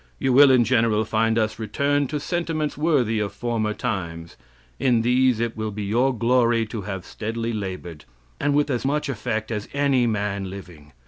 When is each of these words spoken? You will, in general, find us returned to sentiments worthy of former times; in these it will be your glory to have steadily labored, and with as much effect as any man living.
You 0.17 0.33
will, 0.33 0.49
in 0.49 0.63
general, 0.63 1.05
find 1.05 1.37
us 1.37 1.59
returned 1.59 2.09
to 2.09 2.19
sentiments 2.19 2.75
worthy 2.75 3.19
of 3.19 3.33
former 3.33 3.75
times; 3.75 4.35
in 4.79 5.03
these 5.03 5.39
it 5.39 5.55
will 5.55 5.69
be 5.69 5.83
your 5.83 6.11
glory 6.11 6.65
to 6.69 6.81
have 6.81 7.05
steadily 7.05 7.53
labored, 7.53 8.05
and 8.39 8.55
with 8.55 8.71
as 8.71 8.83
much 8.83 9.09
effect 9.09 9.51
as 9.51 9.69
any 9.75 10.07
man 10.07 10.49
living. 10.49 10.93